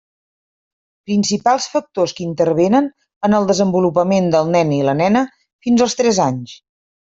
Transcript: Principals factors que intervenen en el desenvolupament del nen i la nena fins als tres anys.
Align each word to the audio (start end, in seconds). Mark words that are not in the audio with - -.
Principals 1.11 1.67
factors 1.73 2.15
que 2.21 2.25
intervenen 2.29 2.89
en 3.29 3.37
el 3.43 3.47
desenvolupament 3.53 4.33
del 4.37 4.53
nen 4.59 4.75
i 4.81 4.83
la 4.91 4.99
nena 5.07 5.25
fins 5.67 5.89
als 5.89 5.99
tres 6.05 6.27
anys. 6.31 6.61